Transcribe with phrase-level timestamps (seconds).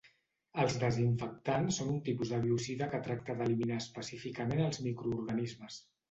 [0.61, 5.77] Els desinfectants són un tipus de biocida que tracta d'eliminar específicament els microorganismes.